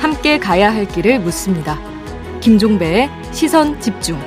[0.00, 1.78] 함께 가야 할 길을 묻습니다.
[2.40, 4.18] 김종배의 시선 집중.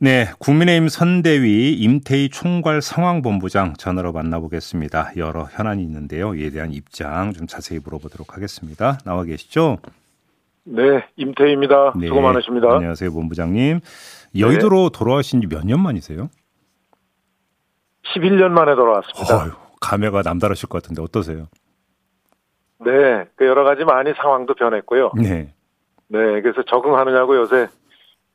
[0.00, 5.12] 네, 국민의힘 선대위 임태희 총괄 상황본부장 전화로 만나보겠습니다.
[5.16, 6.34] 여러 현안이 있는데요.
[6.36, 8.98] 이에 대한 입장 좀 자세히 물어보도록 하겠습니다.
[9.04, 9.78] 나와 계시죠?
[10.64, 10.82] 네,
[11.16, 11.94] 임태희입니다.
[11.96, 12.74] 네, 수고 많으십니다.
[12.76, 13.80] 안녕하세요, 본부장님.
[14.38, 14.98] 여의도로 네.
[14.98, 16.28] 돌아가신 지 몇 년 만이세요?
[18.14, 19.36] 11년 만에 돌아왔습니다.
[19.36, 21.48] 어휴, 감회가 남다르실 것 같은데 어떠세요?
[22.84, 25.12] 네, 그 여러 가지 많이 상황도 변했고요.
[25.16, 25.52] 네.
[26.08, 27.68] 네, 그래서 적응하느냐고 요새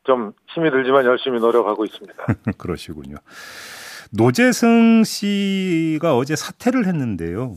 [0.03, 2.13] 좀 힘이 들지만 열심히 노력하고 있습니다.
[2.57, 3.17] 그러시군요.
[4.11, 7.55] 노재승 씨가 어제 사퇴를 했는데요.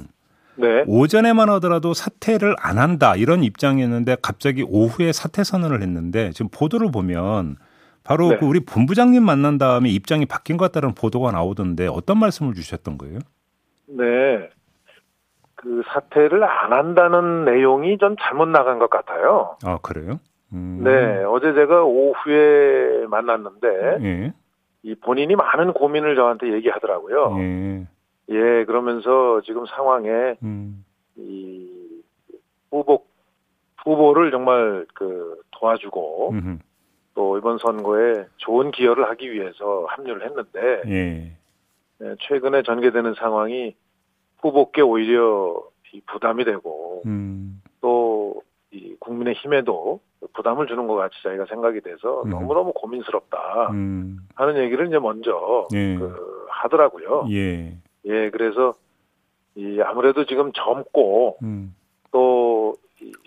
[0.54, 0.84] 네.
[0.86, 7.56] 오전에만 하더라도 사퇴를 안 한다 이런 입장이었는데 갑자기 오후에 사퇴 선언을 했는데 지금 보도를 보면
[8.06, 8.38] 바로 네.
[8.38, 13.18] 그 우리 본부장님 만난 다음에 입장이 바뀐 것 같다는 보도가 나오던데 어떤 말씀을 주셨던 거예요?
[13.88, 14.48] 네.
[15.56, 19.56] 그 사퇴를 안 한다는 내용이 좀 잘못 나간 것 같아요.
[19.64, 20.20] 아, 그래요?
[20.52, 20.82] 음.
[20.84, 21.24] 네.
[21.24, 23.68] 어제 제가 오후에 만났는데,
[24.02, 24.32] 예.
[24.84, 27.36] 이 본인이 많은 고민을 저한테 얘기하더라고요.
[27.40, 27.86] 예.
[28.28, 30.84] 예, 그러면서 지금 상황에, 음.
[31.16, 31.68] 이
[32.70, 33.04] 후보,
[33.84, 36.58] 후보를 정말 그 도와주고, 음흠.
[37.16, 41.32] 또 이번 선거에 좋은 기여를 하기 위해서 합류를 했는데, 예.
[41.98, 43.74] 네, 최근에 전개되는 상황이
[44.40, 45.56] 후보께 오히려
[45.92, 47.62] 이 부담이 되고 음.
[47.80, 50.00] 또이 국민의 힘에도
[50.34, 52.30] 부담을 주는 것 같이 저희가 생각이 돼서 음.
[52.30, 54.18] 너무너무 고민스럽다 음.
[54.34, 55.96] 하는 얘기를 이제 먼저 예.
[55.96, 57.28] 그 하더라고요.
[57.30, 57.78] 예.
[58.04, 58.74] 예, 그래서
[59.54, 61.74] 이 아무래도 지금 젊고 음.
[62.10, 62.74] 또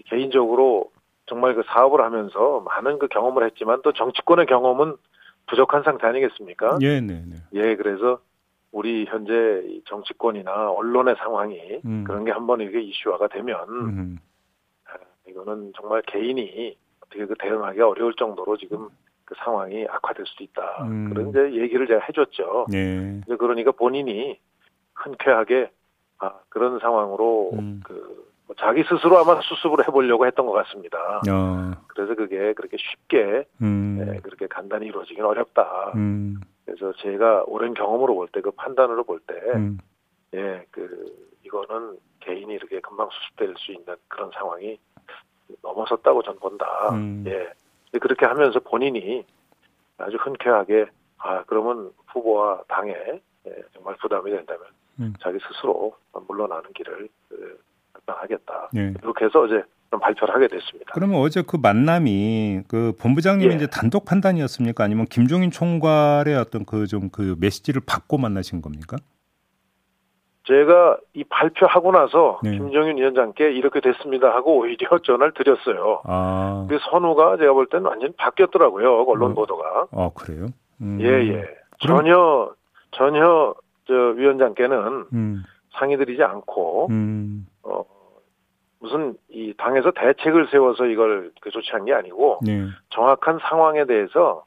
[0.06, 0.92] 개인적으로
[1.30, 4.96] 정말 그 사업을 하면서 많은 그 경험을 했지만 또 정치권의 경험은
[5.48, 6.80] 부족한 상태 아니겠습니까?
[6.82, 7.36] 예, 네, 네.
[7.54, 8.20] 예, 그래서
[8.72, 12.04] 우리 현재 정치권이나 언론의 상황이 음.
[12.06, 14.18] 그런 게 한번 이게 이슈화가 되면 음.
[15.28, 18.90] 이거는 정말 개인이 어떻게 그 대응하기 어려울 정도로 지금
[19.26, 20.84] 그 상황이 악화될 수도 있다.
[20.84, 21.10] 음.
[21.10, 22.68] 그런 이제 얘기를 제가 해줬죠.
[22.72, 23.22] 네.
[23.26, 24.40] 이제 그러니까 본인이
[24.96, 25.72] 흔쾌하게
[26.18, 27.82] 아 그런 상황으로 음.
[27.84, 31.22] 그뭐 자기 스스로 아마 수습을 해보려고 했던 것 같습니다.
[31.30, 31.72] 어.
[31.88, 34.04] 그래서 그게 그렇게 쉽게 음.
[34.06, 35.92] 네, 그렇게 간단히 이루어지긴 어렵다.
[35.96, 36.40] 음.
[36.66, 39.78] 그래서 제가 오랜 경험으로 볼 때 그 판단으로 볼 때, 음.
[40.34, 41.06] 예, 그
[41.46, 44.80] 이거는 개인이 이렇게 금방 수습될 수 있는 그런 상황이
[45.64, 46.90] 넘어섰다고 전 본다.
[46.92, 47.24] 음.
[47.28, 47.50] 예,
[48.00, 49.26] 그렇게 하면서 본인이
[49.98, 50.86] 아주 흔쾌하게
[51.18, 52.94] 아 그러면 후보와 당에
[53.48, 54.64] 예, 정말 부담이 된다면
[55.00, 55.14] 음.
[55.22, 55.96] 자기 스스로
[56.28, 57.60] 물러나는 길을 그,
[58.06, 58.70] 결정하겠다.
[58.78, 58.94] 예.
[59.02, 60.92] 이렇게 해서 어제 좀 발표를 하게 됐습니다.
[60.94, 63.56] 그러면 어제 그 만남이 그 본부장님의 예.
[63.56, 64.84] 이제 단독 판단이었습니까?
[64.84, 68.98] 아니면 김종인 총괄의 어떤 그 좀그 그 메시지를 받고 만나신 겁니까?
[70.50, 72.52] 제가 이 발표하고 나서 네.
[72.52, 76.02] 김종인 위원장께 이렇게 됐습니다 하고 오히려 전화를 드렸어요.
[76.06, 76.66] 아.
[76.68, 79.04] 그 선우가 제가 볼 때는 완전히 바뀌었더라고요.
[79.04, 79.36] 언론 어.
[79.36, 79.88] 보도가.
[79.92, 80.48] 아, 그래요?
[80.82, 80.98] 음.
[81.02, 81.46] 예, 예.
[81.82, 81.98] 그럼...
[81.98, 82.52] 전혀,
[82.92, 83.54] 전혀
[83.86, 85.44] 저 위원장께는 음.
[85.78, 87.46] 상의 드리지 않고, 음.
[88.80, 92.66] 어, 무슨 이 당에서 대책을 세워서 이걸 그 조치한 게 아니고 네.
[92.90, 94.46] 정확한 상황에 대해서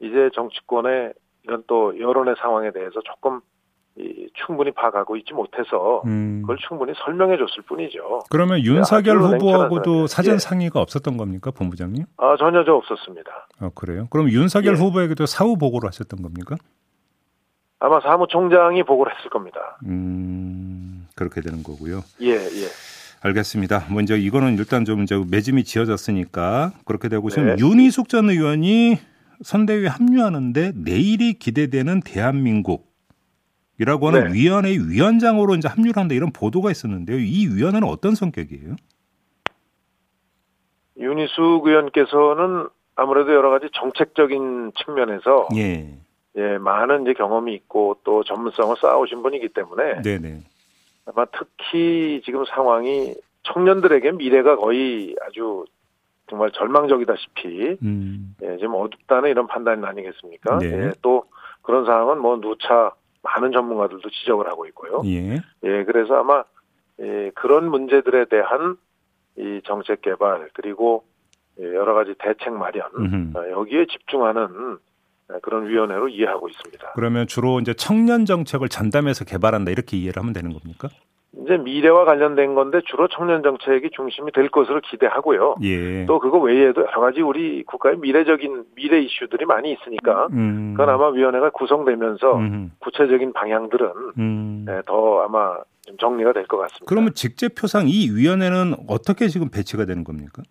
[0.00, 3.40] 이제 정치권의 이런 또 여론의 상황에 대해서 조금
[3.96, 6.40] 이 충분히 파악하고 있지 못해서 음.
[6.42, 8.20] 그걸 충분히 설명해 줬을 뿐이죠.
[8.30, 10.38] 그러면 윤석열 후보하고도 사전 예.
[10.38, 10.82] 상의가 예.
[10.82, 12.06] 없었던 겁니까, 본부장님?
[12.16, 13.48] 아 전혀 저 없었습니다.
[13.60, 14.06] 아 그래요?
[14.10, 14.78] 그럼 윤석열 예.
[14.78, 16.56] 후보에게도 사후 보고를 하셨던 겁니까?
[17.80, 19.76] 아마 사무총장이 보고를 했을 겁니다.
[19.86, 22.00] 음 그렇게 되는 거고요.
[22.22, 22.91] 예 예.
[23.22, 23.86] 알겠습니다.
[23.90, 27.56] 먼저 이거는 일단 좀 이제 매짐이 지어졌으니까 그렇게 되고 지금 네.
[27.58, 28.98] 윤희숙 전 의원이
[29.42, 34.32] 선대위에 합류하는데 내일이 기대되는 대한민국이라고 하는 네.
[34.32, 37.18] 위원회 위원장으로 이제 합류를 한다 이런 보도가 있었는데요.
[37.18, 38.74] 이 위원회는 어떤 성격이에요?
[40.98, 45.96] 윤희숙 의원께서는 아무래도 여러 가지 정책적인 측면에서 예.
[46.36, 50.40] 예, 많은 이제 경험이 있고 또 전문성을 쌓아오신 분이기 때문에 네네.
[51.06, 53.14] 아마 특히 지금 상황이
[53.44, 55.64] 청년들에게 미래가 거의 아주
[56.28, 58.36] 정말 절망적이다시피 음.
[58.42, 60.58] 예, 지금 어둡다는 이런 판단 아니겠습니까?
[60.58, 60.66] 네.
[60.66, 61.24] 예, 또
[61.62, 65.02] 그런 상황은 뭐 누차 많은 전문가들도 지적을 하고 있고요.
[65.06, 65.40] 예.
[65.64, 66.44] 예, 그래서 아마
[67.00, 68.76] 예, 그런 문제들에 대한
[69.36, 71.04] 이 정책 개발 그리고
[71.60, 73.38] 예, 여러 가지 대책 마련 음흠.
[73.38, 74.78] 어, 여기에 집중하는
[75.42, 76.92] 그런 위원회로 이해하고 있습니다.
[76.94, 80.88] 그러면 주로 이제 청년 정책을 전담해서 개발한다 이렇게 이해를 하면 되는 겁니까?
[81.44, 85.56] 이제 미래와 관련된 건데 주로 청년 정책이 중심이 될 것으로 기대하고요.
[85.62, 86.04] 예.
[86.04, 90.74] 또 그거 외에도 여러 가지 우리 국가의 미래적인 미래 이슈들이 많이 있으니까 음.
[90.76, 92.72] 그건 아마 위원회가 구성되면서 음.
[92.80, 94.64] 구체적인 방향들은 음.
[94.66, 96.84] 네, 더 아마 좀 정리가 될 것 같습니다.
[96.86, 100.42] 그러면 직제표상 이 위원회는 어떻게 지금 배치가 되는 겁니까?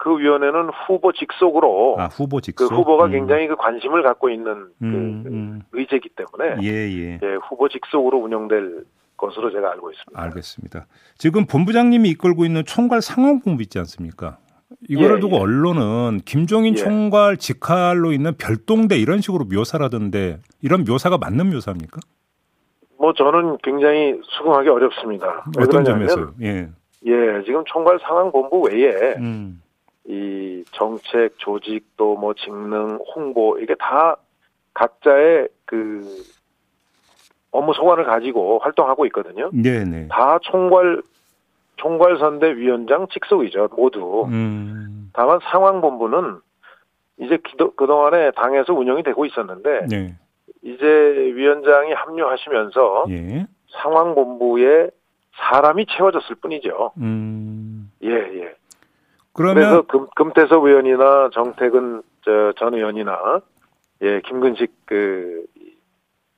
[0.00, 3.10] 그 위원회는 후보 직속으로 아, 후보 직속 그 후보가 음.
[3.10, 5.62] 굉장히 그 관심을 갖고 있는 그, 음, 음.
[5.72, 7.20] 의제이기 때문에 예, 예.
[7.22, 8.84] 예, 후보 직속으로 운영될
[9.18, 10.22] 것으로 제가 알고 있습니다.
[10.22, 10.86] 알겠습니다.
[11.18, 14.38] 지금 본부장님이 이끌고 있는 총괄 상황본부 있지 않습니까?
[14.88, 15.40] 이거를 예, 두고 예.
[15.40, 16.76] 언론은 김종인 예.
[16.76, 22.00] 총괄 직할로 있는 별동대 이런 식으로 묘사를 하던데 이런 묘사가 맞는 묘사입니까?
[22.98, 25.44] 뭐 저는 굉장히 수긍하기 어렵습니다.
[25.58, 26.32] 어떤 점에서요?
[26.40, 26.70] 예.
[27.04, 29.60] 예, 지금 총괄 상황본부 외에 음.
[30.06, 34.16] 이 정책, 조직 또 뭐 직능, 홍보 이게 다
[34.74, 36.02] 각자의 그
[37.50, 39.50] 업무 소관을 가지고 활동하고 있거든요.
[39.52, 40.08] 네네.
[40.08, 41.02] 다 총괄
[41.76, 44.24] 총괄선대 위원장 직속이죠 모두.
[44.28, 45.10] 음.
[45.12, 46.38] 다만 상황본부는
[47.18, 47.38] 이제
[47.76, 50.14] 그 동안에 당에서 운영이 되고 있었는데 네.
[50.62, 53.46] 이제 위원장이 합류하시면서 예.
[53.82, 54.90] 상황본부에
[55.36, 56.92] 사람이 채워졌을 뿐이죠.
[56.98, 57.90] 음.
[58.02, 58.54] 예 예.
[59.40, 63.40] 그러면 그래서 금, 금태섭 의원이나 정태근 저, 전 의원이나
[64.02, 65.46] 예 김근식 그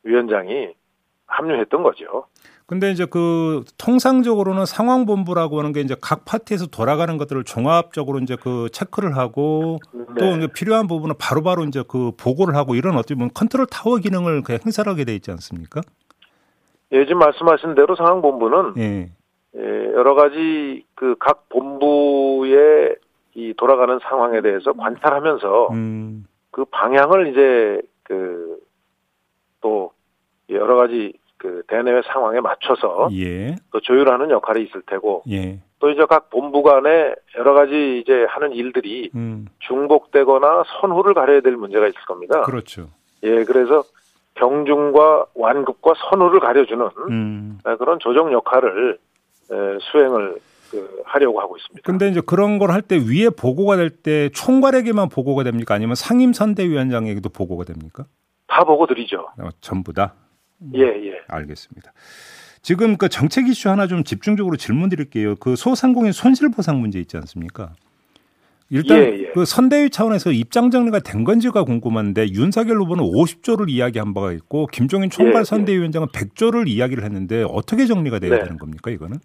[0.04, 0.68] 위원장이
[1.26, 2.26] 합류했던 거죠.
[2.66, 8.36] 근데 이제 그 통상적으로는 상황 본부라고 하는 게 이제 각 파트에서 돌아가는 것들을 종합적으로 이제
[8.40, 10.04] 그 체크를 하고 네.
[10.18, 14.42] 또 필요한 부분은 바로바로 바로 이제 그 보고를 하고 이런 어떻게 보면 컨트롤 타워 기능을
[14.42, 15.80] 그 행사를 하게 돼 있지 않습니까?
[16.92, 19.10] 예, 지금 말씀하신 대로 상황 본부는 예.
[19.56, 19.60] 예,
[19.92, 22.96] 여러 가지 그 각 본부의
[23.34, 26.24] 이 돌아가는 상황에 대해서 관찰하면서 음.
[26.50, 28.58] 그 방향을 이제 그
[29.62, 29.92] 또
[30.50, 33.54] 여러 가지 그 대내외 상황에 맞춰서 예.
[33.72, 35.60] 또 조율하는 역할이 있을 테고 예.
[35.78, 39.46] 또 이제 각 본부 간에 여러 가지 이제 하는 일들이 음.
[39.60, 42.42] 중복되거나 선후를 가려야 될 문제가 있을 겁니다.
[42.42, 42.88] 그렇죠.
[43.22, 43.84] 예, 그래서
[44.34, 47.58] 경중과 완급과 선후를 가려주는 음.
[47.78, 48.98] 그런 조정 역할을
[49.90, 50.36] 수행을
[50.70, 51.82] 그 하려고 하고 있습니다.
[51.84, 55.74] 근데 이제 그런 걸 할 때 위에 보고가 될 때 총괄에게만 보고가 됩니까?
[55.74, 58.04] 아니면 상임 선대위원장에게도 보고가 됩니까?
[58.46, 59.28] 다 보고 드리죠.
[59.38, 60.14] 어, 전부 다?
[60.74, 61.14] 예, 예.
[61.28, 61.92] 알겠습니다.
[62.62, 65.34] 지금 그 정책 이슈 하나 좀 집중적으로 질문 드릴게요.
[65.36, 67.72] 그 소상공인 손실보상 문제 있지 않습니까?
[68.70, 69.30] 일단 예, 예.
[69.34, 75.10] 그 선대위 차원에서 입장 정리가 된 건지가 궁금한데 윤석열 후보는 50조를 이야기한 바가 있고 김종인
[75.10, 75.44] 총괄 예, 예.
[75.44, 78.38] 선대위원장은 100조를 이야기를 했는데 어떻게 정리가 돼야 네.
[78.44, 79.18] 되는 겁니까 이거는?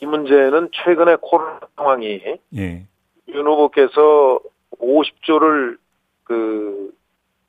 [0.00, 2.22] 이 문제는 최근에 코로나 상황이
[2.56, 2.86] 예.
[3.28, 4.40] 윤 후보께서
[4.78, 5.78] 50조를
[6.24, 6.92] 그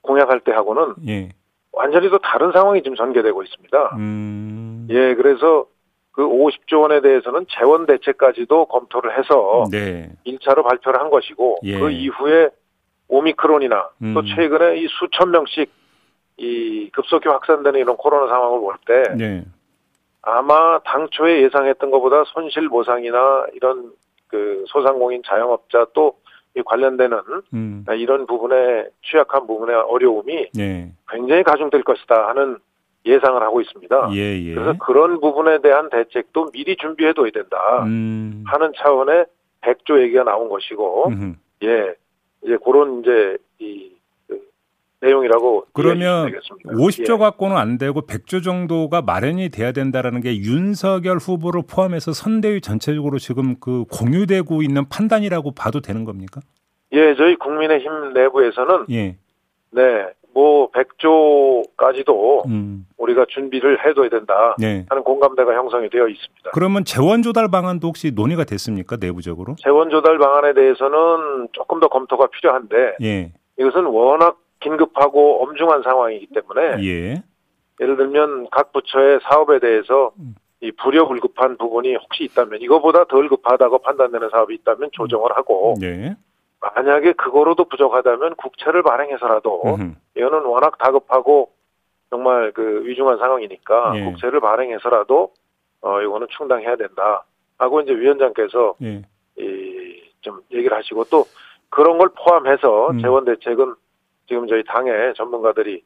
[0.01, 1.29] 공약할 때 하고는 예.
[1.71, 3.95] 완전히 또 다른 상황이 지금 전개되고 있습니다.
[3.97, 4.87] 음...
[4.89, 5.65] 예, 그래서
[6.11, 10.09] 그 50조 원에 대해서는 재원 대책까지도 검토를 해서 네.
[10.25, 11.77] 1차로 발표를 한 것이고 예.
[11.77, 12.49] 그 이후에
[13.07, 14.13] 오미크론이나 음.
[14.13, 15.71] 또 최근에 이 수천 명씩
[16.37, 19.43] 이 급속히 확산되는 이런 코로나 상황을 볼때 네.
[20.29, 23.91] 아마 당초에 예상했던 것보다 손실 보상이나 이런
[24.27, 26.15] 그 소상공인 자영업자 또
[26.57, 27.19] 이 관련되는
[27.53, 27.85] 음.
[27.97, 30.91] 이런 부분에 취약한 부분의 어려움이 예.
[31.07, 32.57] 굉장히 가중될 것이다 하는
[33.05, 34.09] 예상을 하고 있습니다.
[34.13, 34.53] 예, 예.
[34.55, 38.43] 그래서 그런 부분에 대한 대책도 미리 준비해둬야 된다 음.
[38.47, 39.25] 하는 차원의
[39.61, 41.33] 100조 얘기가 나온 것이고, 음흠.
[41.63, 41.93] 예,
[42.43, 43.91] 이제 그런 이제 이
[45.01, 46.31] 내용이라고 그러면
[46.65, 47.17] 50조 예.
[47.17, 53.55] 갖고는 안 되고 100조 정도가 마련이 돼야 된다라는 게 윤석열 후보를 포함해서 선대위 전체적으로 지금
[53.59, 56.41] 그 공유되고 있는 판단이라고 봐도 되는 겁니까?
[56.93, 59.17] 예, 저희 국민의힘 내부에서는 예.
[59.69, 62.85] 네, 뭐 100조까지도 음.
[62.97, 64.85] 우리가 준비를 해둬야 된다 네.
[64.89, 66.51] 하는 공감대가 형성이 되어 있습니다.
[66.53, 69.55] 그러면 재원 조달 방안도 혹시 논의가 됐습니까 내부적으로?
[69.57, 73.31] 재원 조달 방안에 대해서는 조금 더 검토가 필요한데 예.
[73.59, 77.23] 이것은 워낙 긴급하고 엄중한 상황이기 때문에 예.
[77.79, 80.35] 예를 들면 각 부처의 사업에 대해서 음.
[80.61, 86.15] 이 불효불급한 부분이 혹시 있다면 이거보다 덜 급하다고 판단되는 사업이 있다면 조정을 하고 네.
[86.59, 89.93] 만약에 그거로도 부족하다면 국채를 발행해서라도 음흠.
[90.15, 91.51] 이거는 워낙 다급하고
[92.09, 94.05] 정말 그 위중한 상황이니까 예.
[94.05, 95.31] 국채를 발행해서라도
[95.81, 97.23] 어 이거는 충당해야 된다
[97.59, 99.03] 하고 이제 위원장께서 예.
[99.37, 101.25] 이좀 얘기를 하시고 또
[101.69, 102.99] 그런 걸 포함해서 음.
[102.99, 103.75] 재원 대책은
[104.27, 105.83] 지금 저희 당의 전문가들이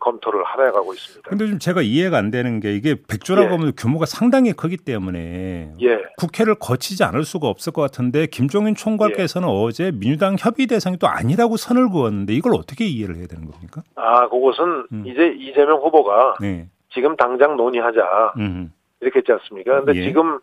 [0.00, 1.28] 검토를 하나가고 있습니다.
[1.28, 3.52] 근데 좀 제가 이해가 안 되는 게 이게 백조라고 예.
[3.52, 5.98] 하면 규모가 상당히 크기 때문에 예.
[6.16, 9.52] 국회를 거치지 않을 수가 없을 것 같은데 김종인 총괄께서는 예.
[9.52, 13.82] 어제 민주당 협의 대상이 또 아니라고 선을 그었는데 이걸 어떻게 이해를 해야 되는 겁니까?
[13.96, 15.04] 아, 그것은 음.
[15.06, 16.68] 이제 이재명 후보가 네.
[16.94, 18.34] 지금 당장 논의하자.
[18.38, 18.72] 음.
[19.00, 19.84] 이렇게 했지 않습니까?
[19.84, 20.06] 근데 예.
[20.06, 20.38] 지금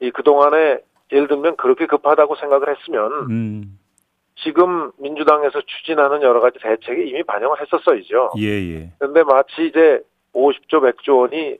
[0.00, 0.78] 이 그동안에
[1.12, 3.78] 예를 들면 그렇게 급하다고 생각을 했으면 음.
[4.42, 8.32] 지금 민주당에서 추진하는 여러 가지 대책이 이미 반영을 했었어야죠.
[8.38, 8.92] 예, 예.
[8.98, 10.00] 그런데 마치 이제
[10.34, 11.58] 50조, 100조 원이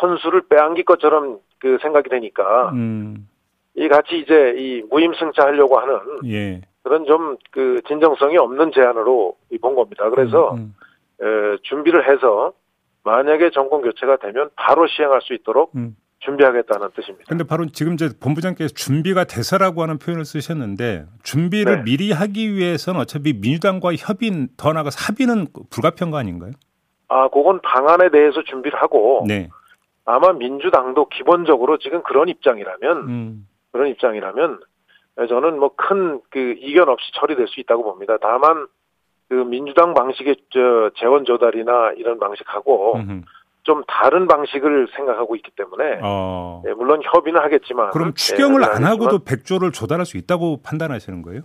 [0.00, 3.28] 선수를 빼앗길 것처럼 그 생각이 되니까 음.
[3.74, 6.60] 이 같이 이제 이 무임승차하려고 하는 예.
[6.82, 10.08] 그런 좀 그 진정성이 없는 제안으로 본 겁니다.
[10.10, 10.74] 그래서 음,
[11.20, 11.54] 음.
[11.54, 12.52] 에, 준비를 해서
[13.04, 15.96] 만약에 정권 교체가 되면 바로 시행할 수 있도록 음.
[16.20, 17.24] 준비하겠다는 뜻입니다.
[17.26, 21.82] 그런데 바로 지금 이제 본부장께서 준비가 돼서라고 하는 표현을 쓰셨는데 준비를 네.
[21.84, 26.52] 미리 하기 위해서는 어차피 민주당과 협의 더 나아가서 합의는 불가피한 거 아닌가요?
[27.08, 29.48] 아, 그건 방안에 대해서 준비를 하고 네.
[30.04, 33.46] 아마 민주당도 기본적으로 지금 그런 입장이라면 음.
[33.72, 34.60] 그런 입장이라면
[35.28, 38.16] 저는 뭐 큰 그 이견 없이 처리될 수 있다고 봅니다.
[38.20, 38.66] 다만
[39.28, 43.20] 그 민주당 방식의 저 재원 조달이나 이런 방식하고 음흠.
[43.70, 46.60] 좀 다른 방식을 생각하고 있기 때문에 어.
[46.66, 51.42] 예, 물론 협의는 하겠지만 그럼 추경을 예, 안 하고도 100조를 조달할 수 있다고 판단하시는 거예요?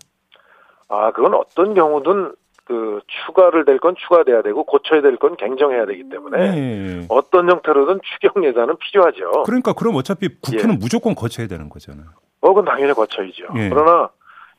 [0.89, 2.33] 아 그건 어떤 경우든
[2.65, 7.05] 그 추가를 될 건 추가돼야 되고 고쳐야 될 건 갱정해야 되기 때문에 네.
[7.09, 9.43] 어떤 형태로든 추경 예산은 필요하죠.
[9.43, 10.77] 그러니까 그럼 어차피 국회는 예.
[10.79, 12.07] 무조건 거쳐야 되는 거잖아요.
[12.41, 13.43] 어, 그건 당연히 거쳐야죠.
[13.57, 13.69] 예.
[13.69, 14.09] 그러나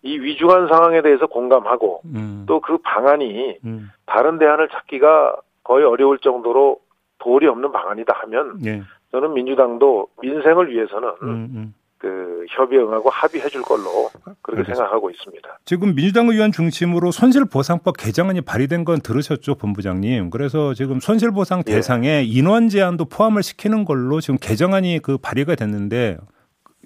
[0.02, 2.44] 이 위중한 상황에 대해서 공감하고 음.
[2.46, 3.90] 또그 방안이 음.
[4.06, 6.78] 다른 대안을 찾기가 거의 어려울 정도로
[7.18, 8.82] 도리 없는 방안이다 하면 예.
[9.10, 11.74] 저는 민주당도 민생을 위해서는 음, 음.
[11.98, 14.10] 그 협의 응하고 합의해 줄 걸로
[14.42, 14.74] 그렇게 알겠습니다.
[14.74, 15.58] 생각하고 있습니다.
[15.64, 20.30] 지금 민주당 의원 중심으로 손실보상법 개정안이 발의된 건 들으셨죠, 본부장님.
[20.30, 21.72] 그래서 지금 손실보상 예.
[21.72, 26.18] 대상에 인원 제한도 포함을 시키는 걸로 지금 개정안이 그 발의가 됐는데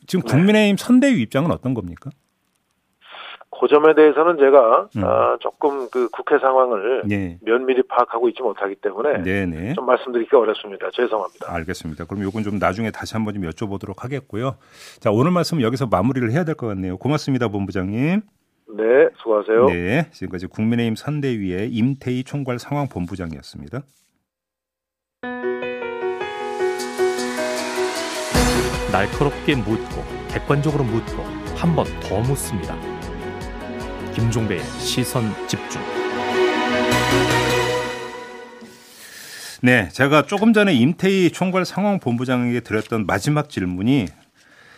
[0.07, 0.33] 지금 네.
[0.33, 0.85] 국민의힘 네.
[0.85, 2.11] 선대위 입장은 어떤 겁니까?
[3.61, 5.05] 그 점에 대해서는 제가 음.
[5.05, 7.39] 아, 조금 그 국회 상황을 네.
[7.43, 9.75] 면밀히 파악하고 있지 못하기 때문에 네네.
[9.75, 10.89] 좀 말씀드리기가 어렵습니다.
[10.93, 11.53] 죄송합니다.
[11.55, 12.05] 알겠습니다.
[12.07, 14.57] 그럼 요건 좀 나중에 다시 한번 좀 여쭤보도록 하겠고요.
[15.01, 16.97] 자 오늘 말씀 여기서 마무리를 해야 될 것 같네요.
[16.97, 18.23] 고맙습니다, 본부장님.
[18.77, 19.67] 네, 수고하세요.
[19.67, 23.83] 네, 지금까지 국민의힘 선대위의 임태희 총괄 상황 본부장이었습니다.
[28.93, 31.23] 날카롭게 묻고 객관적으로 묻고
[31.57, 32.75] 한 번 더 묻습니다.
[34.21, 35.81] 김종배의 시선 집중.
[39.63, 44.09] 네, 제가 조금 전에 임태희 총괄 상황본부장에게 드렸던 마지막 질문이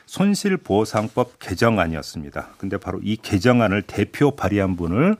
[0.07, 2.51] 손실보상법 개정안이었습니다.
[2.57, 5.17] 근데 바로 이 개정안을 대표 발의한 분을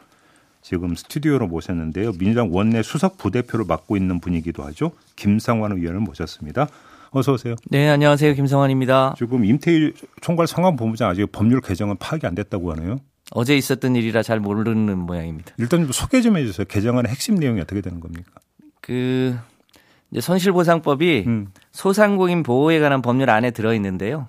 [0.61, 2.13] 지금 스튜디오로 모셨는데요.
[2.13, 4.93] 민주당 원내 수석 부대표를 맡고 있는 분이기도 하죠.
[5.17, 6.69] 김상환 의원을 모셨습니다.
[7.11, 7.57] 어서 오세요.
[7.69, 8.35] 네, 안녕하세요.
[8.35, 9.17] 김성환입니다.
[9.19, 13.01] 지금 임태일 총괄 상황본부장 아직 법률 개정은 파악이 안 됐다고 하네요.
[13.35, 15.55] 어제 있었던 일이라 잘 모르는 모양입니다.
[15.59, 16.67] 일단 좀 소개 좀 해주세요.
[16.67, 18.31] 개정안의 핵심 내용이 어떻게 되는 겁니까?
[18.81, 19.37] 그
[20.11, 21.49] 이제 손실보상법이 음.
[21.73, 24.29] 소상공인 보호에 관한 법률 안에 들어 있는데요.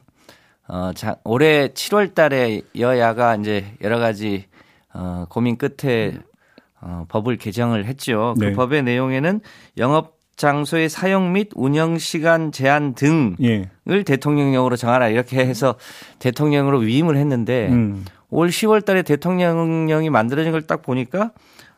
[0.67, 4.45] 어, 자, 올해 7월 달에 여야가 이제 여러 가지
[4.93, 6.17] 어, 고민 끝에
[6.79, 8.35] 어, 법을 개정을 했죠.
[8.39, 8.53] 그 네.
[8.53, 9.41] 법의 내용에는
[9.77, 14.03] 영업 장소의 사용 및 운영 시간 제한 등을 예.
[14.03, 15.75] 대통령령으로 정하라 이렇게 해서
[16.19, 18.05] 대통령으로 위임을 했는데 음.
[18.33, 21.31] 올 10월 달에 대통령령이 만들어진 걸 딱 보니까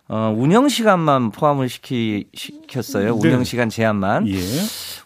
[0.07, 3.15] 어, 운영 시간만 포함을 시키, 시켰어요.
[3.15, 3.27] 네.
[3.27, 4.27] 운영 시간 제한만.
[4.27, 4.37] 예.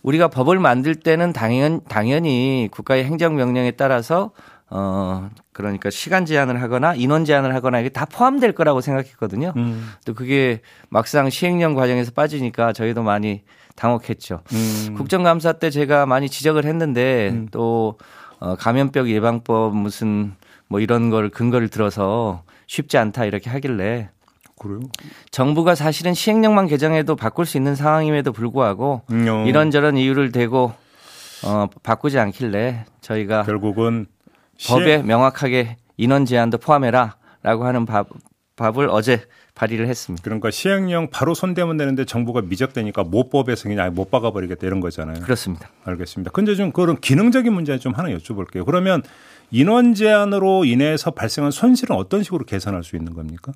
[0.03, 4.31] 우리가 법을 만들 때는 당연, 당연히 국가의 행정명령에 따라서
[4.69, 9.53] 어, 그러니까 시간 제한을 하거나 인원 제한을 하거나 이게 다 포함될 거라고 생각했거든요.
[9.55, 9.89] 음.
[10.05, 13.43] 또 그게 막상 시행령 과정에서 빠지니까 저희도 많이
[13.77, 14.41] 당혹했죠.
[14.51, 14.93] 음.
[14.97, 17.47] 국정감사 때 제가 많이 지적을 했는데 음.
[17.51, 17.97] 또
[18.39, 20.33] 어, 감염병 예방법 무슨
[20.69, 24.09] 뭐 이런 걸 근거를 들어서 쉽지 않다 이렇게 하길래
[24.59, 24.81] 그래요?
[25.31, 29.27] 정부가 사실은 시행령만 개정해도 바꿀 수 있는 상황임에도 불구하고 음.
[29.27, 29.45] 어.
[29.47, 30.73] 이런저런 이유를 대고
[31.45, 34.05] 어, 바꾸지 않길래 저희가 결국은
[34.67, 38.07] 법에 명확하게 인원 제한도 포함해라라고 하는 밥,
[38.57, 40.23] 밥을 어제 발의를 했습니다.
[40.23, 45.21] 그러니까 시행령 바로 손대면 되는데 정부가 미적되니까 모법에서 그냥 못 박아버리겠다 이런 거잖아요.
[45.21, 45.69] 그렇습니다.
[45.83, 46.31] 알겠습니다.
[46.31, 48.65] 근데 좀 그런 기능적인 문제 좀 하나 여쭤볼게요.
[48.65, 49.01] 그러면
[49.51, 53.51] 인원 제한으로 인해서 발생한 손실은 어떤 식으로 계산할 수 있는 겁니까?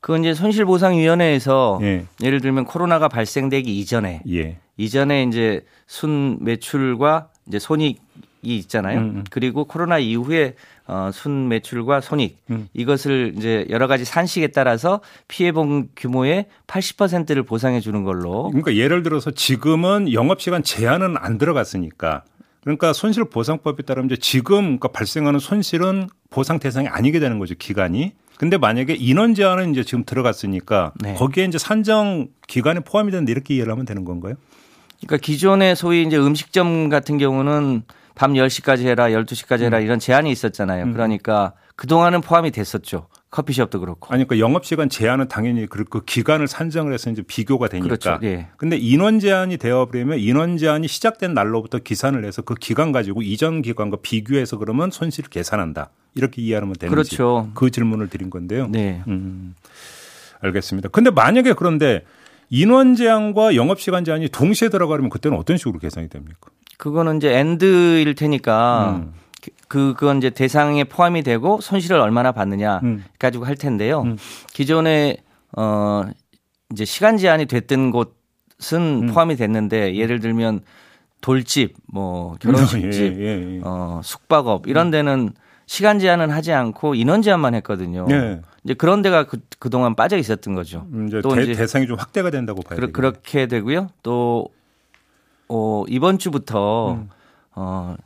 [0.00, 2.06] 그건 이제 손실보상위원회에서 예.
[2.20, 4.58] 를 들면 코로나가 발생되기 이전에 예.
[4.76, 8.00] 이전에 이제 순 매출과 이제 손익
[8.42, 9.00] 이 있잖아요.
[9.00, 9.24] 음, 음.
[9.28, 10.54] 그리고 코로나 이후에
[10.86, 12.68] 어, 순 매출과 손익 음.
[12.74, 18.44] 이것을 이제 여러 가지 산식에 따라서 피해 본 규모의 80%를 보상해 주는 걸로.
[18.50, 22.22] 그러니까 예를 들어서 지금은 영업 시간 제한은 안 들어갔으니까
[22.66, 28.12] 그러니까 손실 보상법에 따르면 이제 지금 그러니까 발생하는 손실은 보상 대상이 아니게 되는 거죠 기간이.
[28.38, 31.14] 근데 만약에 인원 제한은 이제 지금 들어갔으니까 네.
[31.14, 34.34] 거기에 이제 산정 기간에 포함이 되는데 이렇게 이해를 하면 되는 건가요?
[35.00, 37.84] 그러니까 기존에 소위 이제 음식점 같은 경우는
[38.16, 39.84] 밤 10시까지 해라, 12시까지 해라 음.
[39.84, 40.86] 이런 제한이 있었잖아요.
[40.86, 40.92] 음.
[40.92, 43.06] 그러니까 그동안은 포함이 됐었죠.
[43.30, 44.12] 커피숍도 그렇고.
[44.14, 47.88] 아니, 그러니까 영업시간 제한은 당연히 그, 그 기간을 산정을 해서 이제 비교가 되니까.
[47.88, 48.18] 그렇죠.
[48.22, 48.48] 예.
[48.56, 53.98] 근데 인원 제한이 되어버리면 인원 제한이 시작된 날로부터 기산을 해서 그 기간 가지고 이전 기간과
[54.02, 55.90] 비교해서 그러면 손실을 계산한다.
[56.14, 56.94] 이렇게 이해하면 되는지.
[56.94, 57.50] 그렇죠.
[57.54, 58.68] 그 질문을 드린 건데요.
[58.68, 59.02] 네.
[59.08, 59.54] 음,
[60.40, 60.88] 알겠습니다.
[60.88, 62.04] 근데 만약에 그런데
[62.48, 66.50] 인원 제한과 영업 시간 제한이 동시에 들어가려면 그때는 어떤 식으로 계산이 됩니까?
[66.78, 69.12] 그거는 이제 엔드일 테니까 음.
[69.68, 73.04] 그 그건 이제 대상에 포함이 되고 손실을 얼마나 받느냐 음.
[73.18, 74.02] 가지고 할 텐데요.
[74.02, 74.16] 음.
[74.52, 75.18] 기존에
[75.56, 76.04] 어
[76.72, 79.06] 이제 시간 제한이 됐던 곳은 음.
[79.12, 80.60] 포함이 됐는데 예를 들면
[81.20, 83.60] 돌집, 뭐 결혼식집, 예, 예, 예.
[83.64, 84.90] 어 숙박업 이런 음.
[84.90, 85.30] 데는
[85.66, 88.06] 시간 제한은 하지 않고 인원 제한만 했거든요.
[88.10, 88.40] 예.
[88.62, 90.86] 이제 그런 데가 그, 그동안 빠져 있었던 거죠.
[90.92, 93.88] 음, 이제 또 대, 이제 대상이 좀 확대가 된다고 봐야 되겠 그렇게 되고요.
[94.02, 94.48] 또
[95.48, 97.08] 어, 이번 주부터 음.
[97.54, 97.96] 어,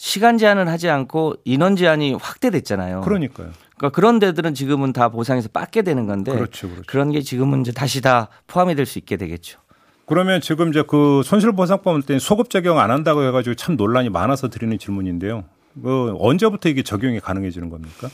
[0.00, 3.00] 시간 제한은 하지 않고 인원 제한이 확대됐잖아요.
[3.00, 3.50] 그러니까요.
[3.76, 6.84] 그러니까 그런 데들은 지금은 다 보상에서 빠게 되는 건데 그렇죠, 그렇죠.
[6.86, 9.58] 그런 게 지금은 이제 다시 다 포함이 될 수 있게 되겠죠.
[10.06, 14.78] 그러면 지금 이제 그 손실보상법 때 소급 적용 안 한다고 해가지고 참 논란이 많아서 드리는
[14.78, 15.44] 질문인데요.
[15.82, 18.08] 그 언제부터 이게 적용이 가능해지는 겁니까?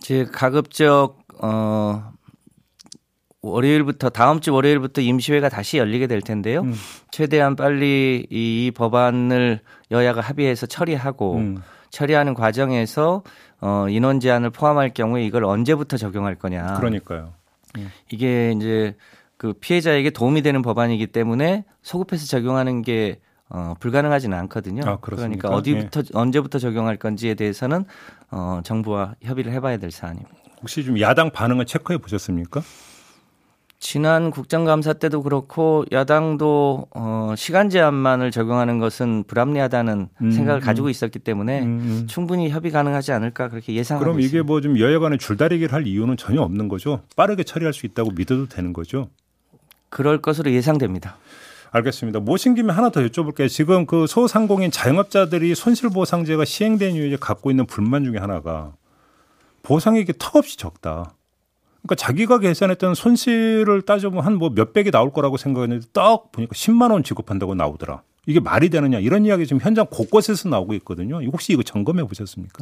[0.00, 2.12] 제 가급적 어
[3.42, 6.60] 월요일부터 다음 주 월요일부터 임시회가 다시 열리게 될 텐데요.
[6.60, 6.74] 음.
[7.10, 11.62] 최대한 빨리 이 법안을 여야가 합의해서 처리하고 음.
[11.90, 13.24] 처리하는 과정에서
[13.60, 16.74] 어 인원 제한을 포함할 경우에 이걸 언제부터 적용할 거냐.
[16.74, 17.34] 그러니까요.
[17.78, 17.86] 예.
[18.10, 18.96] 이게 이제
[19.36, 23.18] 그 피해자에게 도움이 되는 법안이기 때문에 소급해서 적용하는 게
[23.48, 24.82] 어, 불가능하지는 않거든요.
[24.86, 26.04] 아, 그러니까 어디부터 예.
[26.14, 27.84] 언제부터 적용할 건지에 대해서는
[28.30, 30.30] 어, 정부와 협의를 해봐야 될 사안입니다.
[30.60, 32.62] 혹시 좀 야당 반응을 체크해 보셨습니까?
[33.82, 40.64] 지난 국정감사 때도 그렇고 야당도 어, 시간 제한만을 적용하는 것은 불합리하다는 음, 생각을 음.
[40.64, 42.06] 가지고 있었기 때문에 음, 음.
[42.06, 46.16] 충분히 협의 가능하지 않을까 그렇게 예상하고 그럼 이게 뭐 좀 여야 간에 줄다리기를 할 이유는
[46.16, 47.02] 전혀 없는 거죠.
[47.16, 49.08] 빠르게 처리할 수 있다고 믿어도 되는 거죠.
[49.88, 51.16] 그럴 것으로 예상됩니다.
[51.72, 52.20] 알겠습니다.
[52.20, 53.48] 모신 김에 하나 더 여쭤볼게요.
[53.48, 58.74] 지금 그 소상공인 자영업자들이 손실보상제가 시행된 이후에 갖고 있는 불만 중에 하나가
[59.64, 61.14] 보상액이 턱없이 적다.
[61.82, 67.02] 그러니까 자기가 계산했던 손실을 따져보면 한 뭐 몇백이 나올 거라고 생각했는데 딱 보니까 10만 원
[67.02, 68.02] 지급한다고 나오더라.
[68.26, 71.20] 이게 말이 되느냐 이런 이야기 지금 현장 곳곳에서 나오고 있거든요.
[71.32, 72.60] 혹시 이거 점검해 보셨습니까?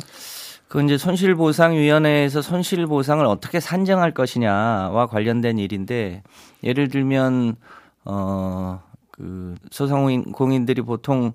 [0.68, 6.22] 그 이제 손실보상위원회에서 손실보상을 어떻게 산정할 것이냐와 관련된 일인데
[6.62, 7.56] 예를 들면
[8.04, 11.32] 어그 소상공인들이 보통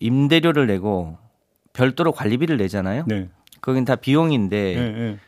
[0.00, 1.18] 임대료를 내고
[1.72, 3.04] 별도로 관리비를 내잖아요.
[3.06, 3.28] 네.
[3.60, 5.18] 거긴 다 비용인데 네, 네.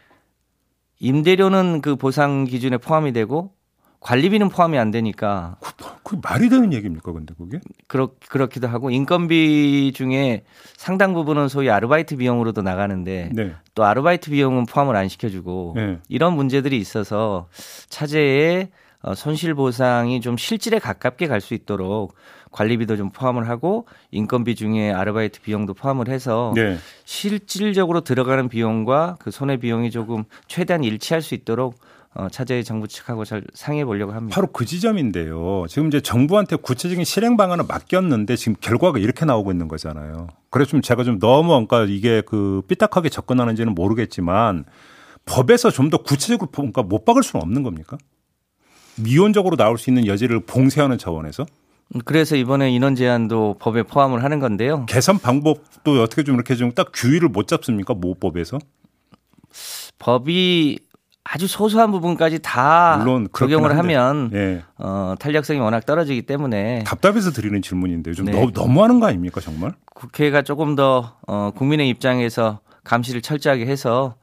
[0.98, 3.52] 임대료는 그 보상 기준에 포함이 되고
[4.00, 7.61] 관리비는 포함이 안 되니까 그, 그 말이 되는 얘기입니까, 근데 그게?
[7.88, 10.44] 그렇 그렇기도 하고 인건비 중에
[10.76, 13.52] 상당 부분은 소위 아르바이트 비용으로도 나가는데 네.
[13.74, 15.98] 또 아르바이트 비용은 포함을 안 시켜주고 네.
[16.09, 17.48] 이런 문제들이 있어서
[17.88, 18.70] 차제에
[19.02, 22.14] 어, 손실 보상이 좀 실질에 가깝게 갈 수 있도록
[22.57, 26.79] 관리비도 좀 포함을 하고 인건비 중에 아르바이트 비용도 포함을 해서 네.
[27.05, 31.79] 실질적으로 들어가는 비용과 그 손해 비용이 조금 최대한 일치할 수 있도록
[32.14, 34.35] 어, 차제의 정부 측하고 잘 상의해 보려고 합니다.
[34.35, 35.66] 바로 그 지점인데요.
[35.69, 40.29] 지금 이제 정부한테 구체적인 실행 방안을 맡겼는데 지금 결과가 이렇게 나오고 있는 거잖아요.
[40.49, 44.64] 그래서 좀 제가 좀 너무 그러니까 이게 그 삐딱하게 접근하는지는 모르겠지만
[45.27, 47.99] 법에서 좀 더 구체적으로 그러니까 못 박을 수는 없는 겁니까?
[48.97, 51.45] 미온적으로 나올 수 있는 여지를 봉쇄하는 차원에서
[52.05, 54.87] 그래서 이번에 인원 제한도 법에 포함을 하는 건데요.
[54.87, 57.94] 개선 방법도 어떻게 좀 이렇게 좀 딱 규율을 못 잡습니까?
[57.94, 58.59] 모법에서?
[59.99, 60.79] 법이
[61.25, 64.62] 아주 소소한 부분까지 다 물론 적용을 하면 네.
[64.79, 68.33] 어, 탄력성이 워낙 떨어지기 때문에 답답해서 드리는 질문인데 요즘 네.
[68.33, 69.72] 너무, 너무하는 거 아닙니까 정말?
[69.94, 74.14] 국회가 조금 더 어, 국민의 입장에서 감시를 철저하게 해서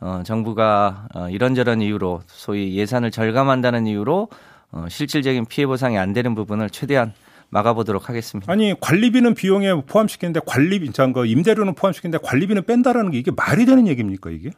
[0.00, 4.28] 어, 정부가 어, 이런저런 이유로 소위 예산을 절감한다는 이유로
[4.72, 7.12] 어, 실질적인 피해 보상이 안 되는 부분을 최대한
[7.50, 8.50] 막아보도록 하겠습니다.
[8.50, 14.30] 아니 관리비는 비용에 포함시키는데 관리비, 잠그 임대료는 포함시키는데 관리비는 뺀다라는 게 이게 말이 되는 얘기입니까
[14.30, 14.50] 이게?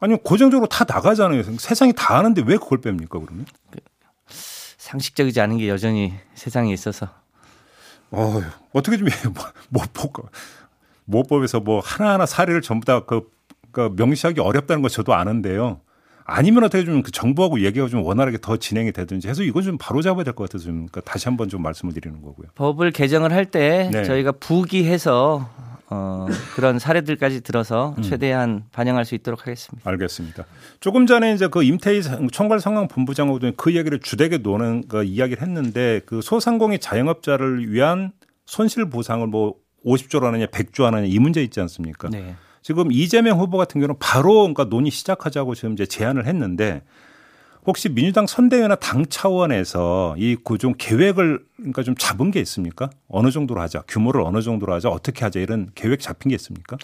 [0.00, 1.42] 아니 고정적으로 다 나가잖아요.
[1.58, 3.46] 세상이 다 하는데 왜 그걸 뺍니까 그러면?
[3.70, 3.78] 그,
[4.76, 7.08] 상식적이지 않은 게 여전히 세상에 있어서.
[8.10, 9.08] 어 어떻게 좀
[9.70, 10.30] 모법
[11.04, 13.30] 모법에서 뭐 하나하나 사례를 전부 다 그
[13.70, 15.80] 그러니까 명시하기 어렵다는 거 저도 아는데요.
[16.24, 20.00] 아니면 어떻게 좀 그 정부하고 얘기가 좀 원활하게 더 진행이 되든지 해서 이건 좀 바로
[20.02, 22.48] 잡아야 될 것 같아서 좀 그러니까 다시 한번 좀 말씀을 드리는 거고요.
[22.54, 24.04] 법을 개정을 할때 네.
[24.04, 25.50] 저희가 부기해서
[25.90, 28.02] 어, 그런 사례들까지 들어서 음.
[28.02, 29.88] 최대한 반영할 수 있도록 하겠습니다.
[29.88, 30.44] 알겠습니다.
[30.80, 32.00] 조금 전에 이제 그 임태희
[32.32, 38.12] 총괄 상황 본부장하고도 그 얘기를 주되게 노는 그 이야기를 했는데 그 소상공인 자영업자를 위한
[38.46, 42.08] 손실 보상을 뭐 50조로 하느냐 100조 하느냐 이 문제 있지 않습니까?
[42.08, 42.34] 네.
[42.64, 46.82] 지금 이재명 후보 같은 경우는 바로 그러니까 논의 시작하자고 지금 이제 제안을 했는데
[47.66, 52.88] 혹시 민주당 선대위나 당 차원에서 이 구종 계획을 그러니까 좀 잡은 게 있습니까?
[53.06, 56.78] 어느 정도로 하자, 규모를 어느 정도로 하자, 어떻게 하자 이런 계획 잡힌 게 있습니까?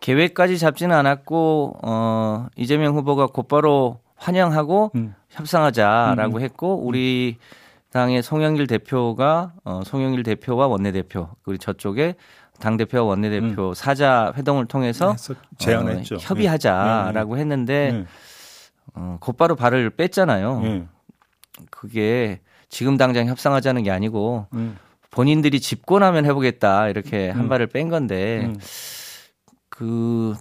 [0.00, 5.14] 계획까지 잡지는 않았고 어 이재명 후보가 곧바로 환영하고 음.
[5.28, 6.42] 협상하자라고 음.
[6.42, 7.36] 했고 우리
[7.92, 12.14] 당의 송영길 대표가 어 송영길 대표와 원내대표 그리고 저쪽에
[12.58, 13.74] 당 대표와 원내대표 음.
[13.74, 16.16] 사자 회동을 통해서 네, 제안했죠.
[16.16, 17.40] 어, 협의하자라고 네.
[17.40, 18.04] 했는데 네.
[18.94, 20.60] 어, 곧바로 발을 뺐잖아요.
[20.60, 20.86] 네.
[21.70, 24.78] 그게 지금 당장 협상하자는 게 아니고 음.
[25.10, 27.48] 본인들이 집권하면 해보겠다 이렇게 한 음.
[27.48, 28.58] 발을 뺀 건데 음.
[29.68, 30.34] 그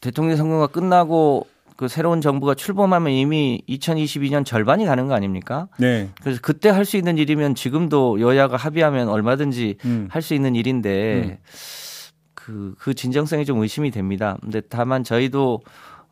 [0.00, 1.46] 대통령 선거가 끝나고
[1.78, 5.68] 그 새로운 정부가 출범하면 이미 2022년 절반이 가는 거 아닙니까?
[5.78, 6.08] 네.
[6.20, 10.08] 그래서 그때 할 수 있는 일이면 지금도 여야가 합의하면 얼마든지 음.
[10.10, 11.38] 할수 있는 일인데
[12.34, 14.38] 그, 그 진정성이 좀 의심이 됩니다.
[14.40, 15.60] 근데 다만 저희도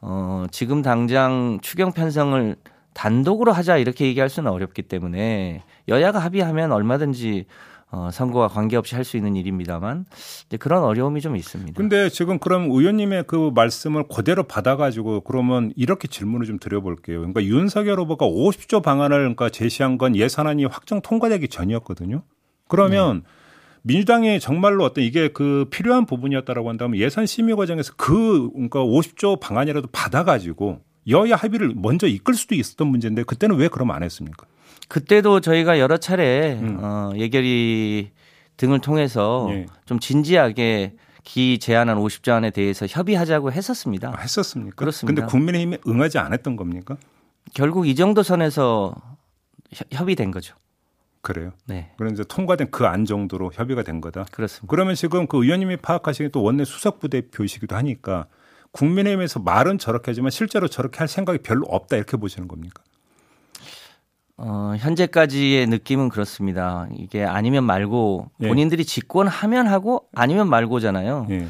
[0.02, 2.55] 어, 지금 당장 추경 편성을
[2.94, 7.46] 단독으로 하자 이렇게 얘기할 수는 어렵기 때문에 여야가 합의하면 얼마든지
[7.92, 10.07] 어, 선거와 관계없이 할 수 있는 일입니다만
[10.46, 11.77] 이제 그런 어려움이 좀 있습니다.
[11.77, 17.18] 근데 지금 그럼 의원님의 그 말씀을 그대로 받아가지고 그러면 이렇게 질문을 좀 드려볼게요.
[17.18, 22.22] 그러니까 윤석열 후보가 50조 방안을 그러니까 제시한 건 예산안이 확정 통과되기 전이었거든요.
[22.66, 23.31] 그러면 네.
[23.83, 29.88] 민주당이 정말로 어떤 이게 그 필요한 부분이었다라고 한다면 예산 심의 과정에서 그 그러니까 50조 방안이라도
[29.92, 34.46] 받아가지고 여야 합의를 먼저 이끌 수도 있었던 문제인데 그때는 왜 그럼 안 했습니까?
[34.88, 36.78] 그때도 저희가 여러 차례 음.
[36.80, 38.10] 어, 예결위
[38.56, 39.66] 등을 통해서 예.
[39.84, 44.12] 좀 진지하게 기 제안한 50조 안에 대해서 협의하자고 했었습니다.
[44.16, 44.76] 아, 했었습니까?
[44.76, 45.22] 그렇습니다.
[45.22, 46.96] 근데 국민의힘이 응하지 않았던 겁니까?
[47.52, 48.94] 결국 이 정도 선에서
[49.90, 50.54] 협의된 거죠.
[51.20, 51.50] 그래요.
[51.66, 51.90] 네.
[51.98, 54.26] 그런 이제 통과된 그 안 정도로 협의가 된 거다.
[54.30, 54.70] 그렇습니다.
[54.70, 58.26] 그러면 지금 그 의원님이 파악하시기 또 원내 수석부 대표이시기도 하니까
[58.76, 62.82] 국민의힘에서 말은 저렇게 하지만 실제로 저렇게 할 생각이 별로 없다 이렇게 보시는 겁니까?
[64.38, 66.86] 어, 현재까지의 느낌은 그렇습니다.
[66.94, 68.48] 이게 아니면 말고 예.
[68.48, 71.26] 본인들이 집권하면 하고 아니면 말고잖아요.
[71.30, 71.48] 예.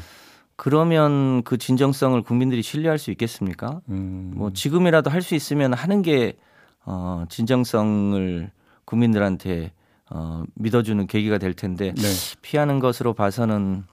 [0.55, 3.81] 그러면 그 진정성을 국민들이 신뢰할 수 있겠습니까?
[3.89, 4.31] 음.
[4.35, 6.37] 뭐 지금이라도 할 수 있으면 하는 게
[6.85, 8.49] 어, 진정성을
[8.85, 9.73] 국민들한테
[10.09, 12.03] 어, 믿어주는 계기가 될 텐데 네.
[12.41, 13.83] 피하는 것으로 봐서는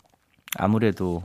[0.56, 1.24] 아무래도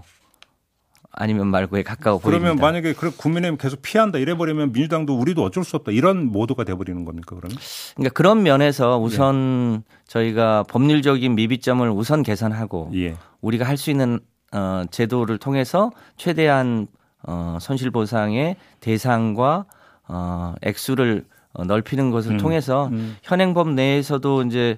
[1.12, 2.66] 아니면 말고에 가까워 그러면 보입니다.
[2.68, 6.76] 만약에 그 국민의힘 계속 피한다 이래 버리면 민주당도 우리도 어쩔 수 없다 이런 모두가 돼
[6.76, 7.58] 버리는 겁니까 그러면?
[7.96, 9.96] 그러니까 그런 면에서 우선 예.
[10.08, 13.16] 저희가 법률적인 미비점을 우선 개선하고 예.
[13.42, 14.20] 우리가 할 수 있는
[14.52, 16.88] 어, 제도를 통해서 최대한
[17.24, 19.66] 어, 손실 보상의 대상과
[20.08, 22.38] 어, 액수를 어, 넓히는 것을 음.
[22.38, 23.16] 통해서 음.
[23.24, 24.78] 현행법 내에서도 이제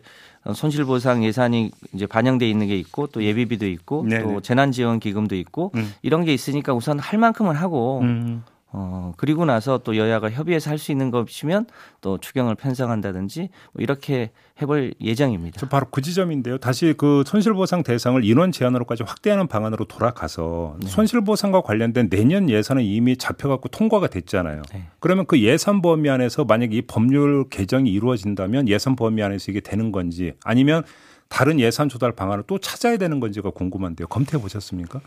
[0.55, 4.23] 손실 보상 예산이 이제 반영돼 있는 게 있고 또 예비비도 있고 네네.
[4.23, 5.93] 또 재난 지원 기금도 있고 음.
[6.01, 8.43] 이런 게 있으니까 우선 할 만큼은 하고 음.
[8.73, 11.67] 어, 그리고 나서 또 여야가 협의해서 할 수 있는 것이면
[12.01, 14.31] 또 추경을 편성한다든지 뭐 이렇게
[14.61, 15.67] 해볼 예정입니다.
[15.67, 16.57] 바로 그 지점인데요.
[16.57, 20.87] 다시 그 손실보상 대상을 인원 제한으로까지 확대하는 방안으로 돌아가서 네.
[20.87, 24.63] 손실보상과 관련된 내년 예산은 이미 잡혀갖고 통과가 됐잖아요.
[24.73, 24.87] 네.
[24.99, 29.91] 그러면 그 예산 범위 안에서 만약 이 법률 개정이 이루어진다면 예산 범위 안에서 이게 되는
[29.91, 30.83] 건지 아니면
[31.29, 34.07] 다른 예산 조달 방안을 또 찾아야 되는 건지가 궁금한데요.
[34.07, 34.99] 검토해 보셨습니까?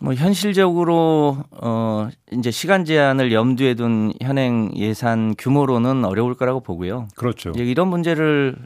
[0.00, 7.08] 뭐 현실적으로 어 이제 시간 제한을 염두에 둔 현행 예산 규모로는 어려울 거라고 보고요.
[7.14, 7.50] 그렇죠.
[7.56, 8.56] 이런 문제를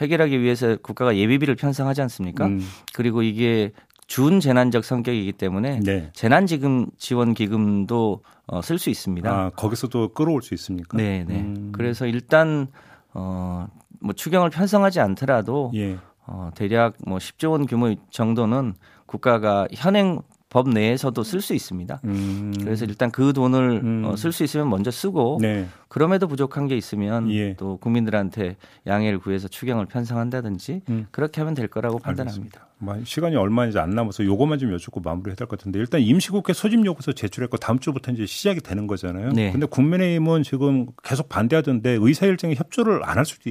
[0.00, 2.46] 해결하기 위해서 국가가 예비비를 편성하지 않습니까?
[2.46, 2.66] 음.
[2.94, 3.70] 그리고 이게
[4.06, 6.10] 준 재난적 성격이기 때문에 네.
[6.14, 9.30] 재난 지금 지원 기금도 어, 쓸 수 있습니다.
[9.30, 10.96] 아, 거기서도 끌어올 수 있습니까?
[10.96, 11.40] 네, 네.
[11.40, 11.70] 음.
[11.72, 12.66] 그래서 일단
[13.14, 13.68] 어
[14.00, 15.98] 뭐 추경을 편성하지 않더라도 예.
[16.26, 18.74] 어 대략 뭐 10조 원 규모 정도는
[19.10, 20.20] 국가가 현행
[20.50, 22.00] 법 내에서도 쓸 수 있습니다.
[22.04, 22.52] 음.
[22.60, 24.04] 그래서 일단 그 돈을 음.
[24.04, 25.66] 어, 쓸수 있으면 먼저 쓰고 네.
[25.88, 27.54] 그럼에도 부족한 게 있으면 예.
[27.56, 31.06] 또 국민들한테 양해를 구해서 추경을 편성한다든지 음.
[31.10, 32.66] 그렇게 하면 될 거라고 판단합니다.
[32.78, 36.52] 뭐 시간이 얼마 이제 안 남아서 요것만 좀 여쭙고 마무리해야 될 것 같은데 일단 임시국회
[36.52, 39.30] 소집 요구서 제출했고 다음 주부터 이제 시작이 되는 거잖아요.
[39.32, 39.50] 네.
[39.52, 43.50] 근데 국민의힘은 지금 계속 반대하던데 의사 일정에 협조를 안 할 수도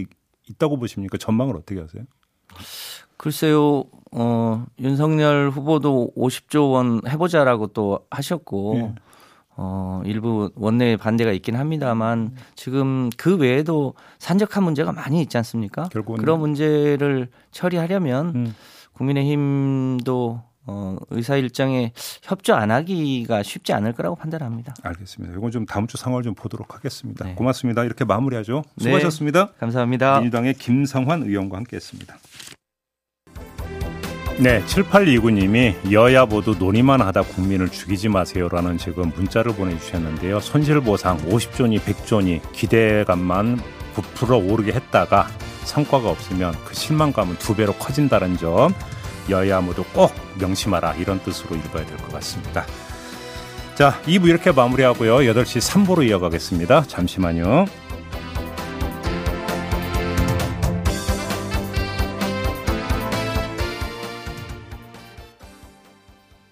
[0.50, 1.18] 있다고 보십니까?
[1.18, 2.04] 전망을 어떻게 하세요?
[3.18, 8.96] 글쎄요, 어, 윤석열 후보도 50조 원 해보자라고 또 하셨고, 네.
[9.62, 15.90] 어, 일부 원내 반대가 있긴 합니다만 지금 그 외에도 산적한 문제가 많이 있지 않습니까?
[15.90, 16.22] 결국은.
[16.22, 18.56] 그런 문제를 처리하려면 음.
[18.94, 21.92] 국민의힘도 어, 의사 일정에
[22.22, 24.76] 협조 안 하기가 쉽지 않을 거라고 판단합니다.
[24.84, 25.36] 알겠습니다.
[25.36, 27.26] 이건 좀 다음 주 상황을 좀 보도록 하겠습니다.
[27.26, 27.36] 네.
[27.36, 27.84] 고맙습니다.
[27.84, 28.64] 이렇게 마무리하죠.
[28.76, 28.84] 네.
[28.84, 29.46] 수고하셨습니다.
[29.48, 30.20] 네, 감사합니다.
[30.22, 32.16] 민주당의 김상환 의원과 함께했습니다.
[34.40, 40.40] 네, 7829님이 여야 모두 논의만 하다 국민을 죽이지 마세요라는 지금 문자를 보내주셨는데요.
[40.40, 43.60] 손실보상 50조니 100조니 기대감만
[43.96, 45.28] 부풀어 오르게 했다가
[45.66, 48.74] 성과가 없으면 그 실망감은 두 배로 커진다는 점
[49.30, 52.66] 여야 모두 꼭 명심하라 이런 뜻으로 읽어야 될 것 같습니다.
[53.76, 55.18] 자, 2부 이렇게 마무리하고요.
[55.18, 56.84] 8시 3부로 이어가겠습니다.
[56.88, 57.66] 잠시만요.